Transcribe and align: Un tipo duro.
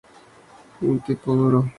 Un 0.89 0.97
tipo 1.05 1.35
duro. 1.35 1.67